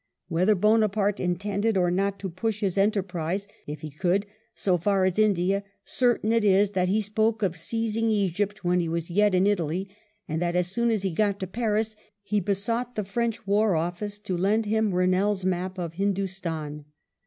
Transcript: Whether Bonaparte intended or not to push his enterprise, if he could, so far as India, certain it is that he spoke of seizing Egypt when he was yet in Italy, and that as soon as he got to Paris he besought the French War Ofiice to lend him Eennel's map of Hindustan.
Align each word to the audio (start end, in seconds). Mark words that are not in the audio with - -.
Whether 0.29 0.55
Bonaparte 0.55 1.19
intended 1.19 1.77
or 1.77 1.91
not 1.91 2.17
to 2.21 2.29
push 2.31 2.61
his 2.61 2.75
enterprise, 2.75 3.47
if 3.67 3.81
he 3.81 3.91
could, 3.91 4.25
so 4.55 4.75
far 4.79 5.05
as 5.05 5.19
India, 5.19 5.63
certain 5.85 6.33
it 6.33 6.43
is 6.43 6.71
that 6.71 6.87
he 6.87 7.01
spoke 7.01 7.43
of 7.43 7.55
seizing 7.55 8.09
Egypt 8.09 8.63
when 8.65 8.79
he 8.79 8.89
was 8.89 9.11
yet 9.11 9.35
in 9.35 9.45
Italy, 9.45 9.87
and 10.27 10.41
that 10.41 10.55
as 10.55 10.71
soon 10.71 10.89
as 10.89 11.03
he 11.03 11.11
got 11.11 11.39
to 11.41 11.45
Paris 11.45 11.95
he 12.23 12.39
besought 12.39 12.95
the 12.95 13.03
French 13.05 13.45
War 13.45 13.73
Ofiice 13.73 14.17
to 14.23 14.35
lend 14.35 14.65
him 14.65 14.91
Eennel's 14.91 15.45
map 15.45 15.77
of 15.77 15.93
Hindustan. 15.93 16.85